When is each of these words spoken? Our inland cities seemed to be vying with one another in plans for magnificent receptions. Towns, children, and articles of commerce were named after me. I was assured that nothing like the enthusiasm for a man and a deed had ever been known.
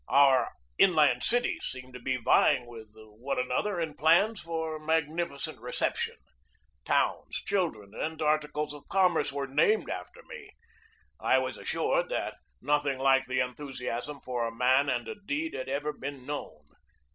Our 0.09 0.49
inland 0.79 1.21
cities 1.21 1.63
seemed 1.63 1.93
to 1.93 1.99
be 1.99 2.17
vying 2.17 2.65
with 2.65 2.87
one 2.95 3.37
another 3.37 3.79
in 3.79 3.93
plans 3.93 4.41
for 4.41 4.79
magnificent 4.79 5.61
receptions. 5.61 6.17
Towns, 6.85 7.35
children, 7.45 7.93
and 7.93 8.19
articles 8.19 8.73
of 8.73 8.87
commerce 8.87 9.31
were 9.31 9.45
named 9.45 9.91
after 9.91 10.23
me. 10.23 10.49
I 11.19 11.37
was 11.37 11.55
assured 11.55 12.09
that 12.09 12.33
nothing 12.63 12.97
like 12.97 13.27
the 13.27 13.41
enthusiasm 13.41 14.19
for 14.21 14.47
a 14.47 14.51
man 14.51 14.89
and 14.89 15.07
a 15.07 15.13
deed 15.13 15.53
had 15.53 15.69
ever 15.69 15.93
been 15.93 16.25
known. 16.25 16.63